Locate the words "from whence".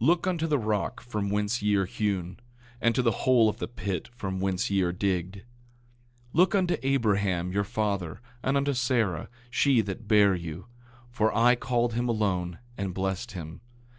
1.00-1.62, 4.14-4.70